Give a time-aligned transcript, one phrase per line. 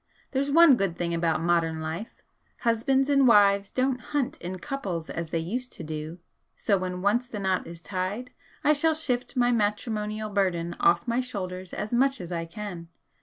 [0.31, 2.23] There's one good thing about modern life,
[2.61, 6.17] husbands and wives don't hunt in couples as they used to do,
[6.55, 8.31] so when once the knot is tied
[8.63, 12.87] I shall shift my matrimonial burden off my shoulders as much as I can.